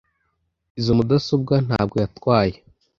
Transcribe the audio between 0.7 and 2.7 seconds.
Izoi mudasobwa ntabwo yatwaye